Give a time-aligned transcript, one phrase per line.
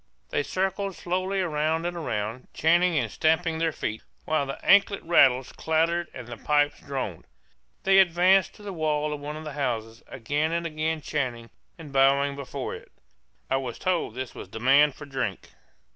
[0.31, 5.51] They circled slowly round and round, chanting and stamping their feet, while the anklet rattles
[5.51, 7.27] clattered and the pipes droned.
[7.83, 11.93] They advanced to the wall of one of the houses, again and again chanting and
[11.93, 12.91] bowing before it;
[13.47, 15.51] I was told this was a demand for drink.